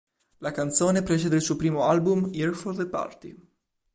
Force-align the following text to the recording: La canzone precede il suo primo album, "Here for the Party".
La 0.39 0.51
canzone 0.51 1.03
precede 1.03 1.35
il 1.35 1.43
suo 1.43 1.55
primo 1.55 1.83
album, 1.83 2.31
"Here 2.33 2.53
for 2.53 2.75
the 2.75 2.87
Party". 2.87 3.37